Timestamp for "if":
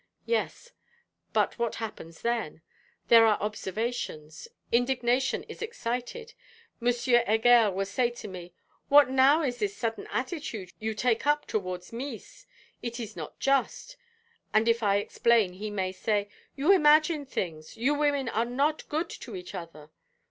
14.67-14.81